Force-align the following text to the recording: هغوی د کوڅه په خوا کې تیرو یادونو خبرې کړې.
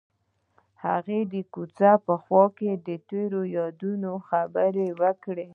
هغوی 0.85 1.21
د 1.33 1.35
کوڅه 1.53 1.91
په 2.05 2.13
خوا 2.23 2.43
کې 2.57 2.69
تیرو 3.09 3.41
یادونو 3.57 4.11
خبرې 4.27 4.87
کړې. 5.23 5.47